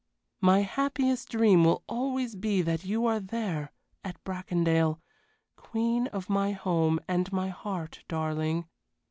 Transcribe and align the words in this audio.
My 0.41 0.61
happiest 0.63 1.29
dream 1.29 1.63
will 1.63 1.83
always 1.87 2.33
be 2.35 2.63
that 2.63 2.83
you 2.83 3.05
are 3.05 3.19
there 3.19 3.71
at 4.03 4.17
Bracondale 4.23 4.99
queen 5.55 6.07
of 6.07 6.27
my 6.27 6.53
home 6.53 6.99
and 7.07 7.31
my 7.31 7.49
heart, 7.49 8.03
darling. 8.07 8.67